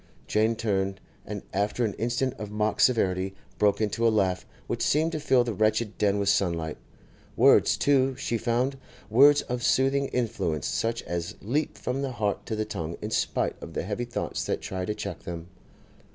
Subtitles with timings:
[0.25, 5.11] Jane turned, and after an instant of mock severity, broke into a laugh which seemed
[5.11, 6.77] to fill the wretched den with sunlight.
[7.35, 8.79] Words, too, she found;
[9.11, 13.61] words of soothing influence such as leap from the heart to the tongue in spite
[13.61, 15.49] of the heavy thoughts that try to check them.